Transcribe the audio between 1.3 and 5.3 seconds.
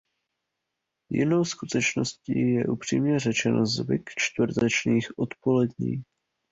skutečností je, upřímně řečeno, zvyk čtvrtečních